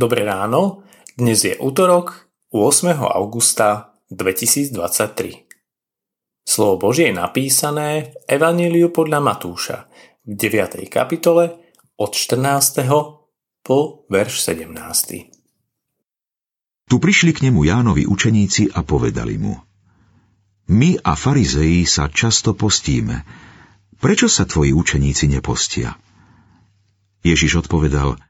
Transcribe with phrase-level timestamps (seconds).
[0.00, 0.80] Dobré ráno,
[1.12, 2.96] dnes je útorok 8.
[3.04, 4.72] augusta 2023.
[6.40, 9.92] Slovo Božie je napísané v Evaníliu podľa Matúša
[10.24, 10.88] v 9.
[10.88, 11.52] kapitole
[12.00, 12.80] od 14.
[13.60, 14.72] po verš 17.
[16.88, 19.52] Tu prišli k nemu Jánovi učeníci a povedali mu
[20.72, 23.28] My a farizeji sa často postíme.
[24.00, 25.92] Prečo sa tvoji učeníci nepostia?
[27.20, 28.16] Ježiš odpovedal–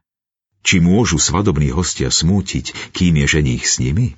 [0.61, 4.13] či môžu svadobní hostia smútiť, kým je ženích s nimi?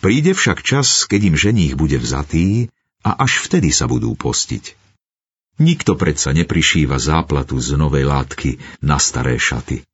[0.00, 2.72] Príde však čas, keď im ženích bude vzatý
[3.04, 4.76] a až vtedy sa budú postiť.
[5.60, 9.86] Nikto predsa neprišíva záplatu z novej látky na staré šaty.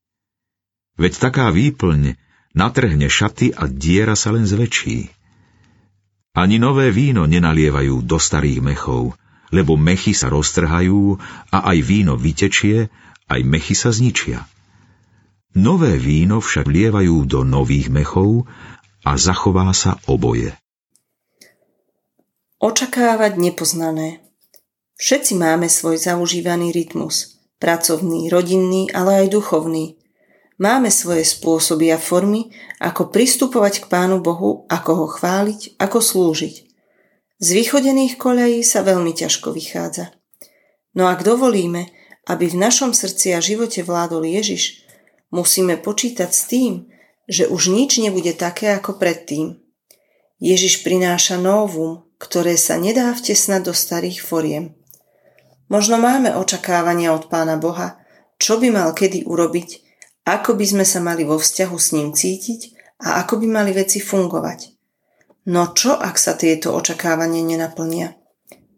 [0.96, 2.16] Veď taká výplň
[2.56, 5.12] natrhne šaty a diera sa len zväčší.
[6.32, 9.18] Ani nové víno nenalievajú do starých mechov,
[9.50, 11.18] lebo mechy sa roztrhajú
[11.50, 12.86] a aj víno vytečie,
[13.26, 14.46] aj mechy sa zničia.
[15.58, 18.46] Nové víno však lievajú do nových mechov
[19.02, 20.54] a zachová sa oboje.
[22.62, 24.22] Očakávať nepoznané.
[25.00, 27.42] Všetci máme svoj zaužívaný rytmus.
[27.58, 29.98] Pracovný, rodinný, ale aj duchovný.
[30.60, 36.54] Máme svoje spôsoby a formy, ako pristupovať k Pánu Bohu, ako ho chváliť, ako slúžiť.
[37.40, 40.12] Z vychodených koľají sa veľmi ťažko vychádza.
[40.92, 41.88] No ak dovolíme,
[42.28, 44.84] aby v našom srdci a živote vládol Ježiš,
[45.30, 46.90] Musíme počítať s tým,
[47.30, 49.62] že už nič nebude také ako predtým.
[50.42, 54.74] Ježiš prináša novum, ktoré sa nedá vtesnať do starých foriem.
[55.70, 58.02] Možno máme očakávania od Pána Boha,
[58.42, 59.86] čo by mal kedy urobiť,
[60.26, 62.74] ako by sme sa mali vo vzťahu s ním cítiť
[63.06, 64.74] a ako by mali veci fungovať.
[65.46, 68.18] No čo, ak sa tieto očakávania nenaplnia?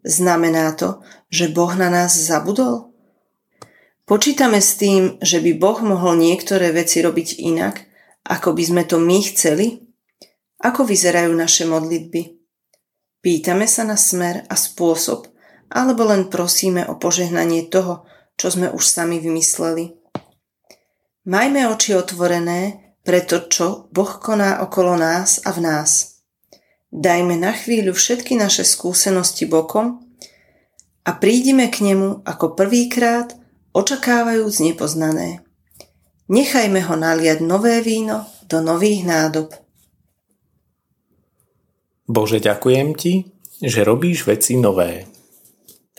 [0.05, 1.01] Znamená to,
[1.33, 2.92] že Boh na nás zabudol?
[4.03, 7.87] Počítame s tým, že by Boh mohol niektoré veci robiť inak,
[8.27, 9.79] ako by sme to my chceli?
[10.59, 12.35] Ako vyzerajú naše modlitby?
[13.23, 15.31] Pýtame sa na smer a spôsob,
[15.71, 18.03] alebo len prosíme o požehnanie toho,
[18.35, 19.95] čo sme už sami vymysleli.
[21.23, 26.19] Majme oči otvorené pre to, čo Boh koná okolo nás a v nás.
[26.91, 30.03] Dajme na chvíľu všetky naše skúsenosti bokom
[31.07, 33.42] a prídime k nemu ako prvýkrát
[33.73, 35.41] očakávajúc nepoznané.
[36.29, 39.51] Nechajme ho naliať nové víno do nových nádob.
[42.07, 43.13] Bože, ďakujem Ti,
[43.63, 45.09] že robíš veci nové,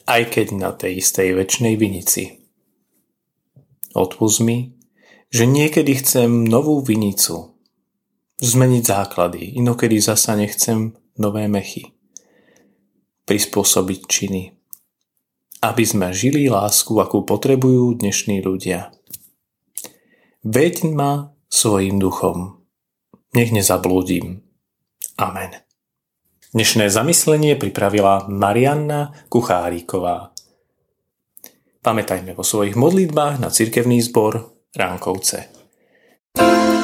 [0.06, 2.44] aj keď na tej istej väčšnej vinici.
[3.94, 4.74] Odpust mi,
[5.34, 7.58] že niekedy chcem novú vinicu,
[8.38, 11.94] zmeniť základy, inokedy zasa nechcem nové mechy,
[13.26, 14.42] prispôsobiť činy,
[15.64, 18.92] aby sme žili lásku, akú potrebujú dnešní ľudia.
[20.44, 22.60] Veď ma svojim duchom.
[23.32, 24.44] Nech nezablúdim.
[25.16, 25.64] Amen.
[26.52, 30.36] Dnešné zamyslenie pripravila Marianna Kucháriková.
[31.80, 35.48] Pamätajme vo svojich modlitbách na cirkevný zbor Ránkovce.
[36.34, 36.83] thank you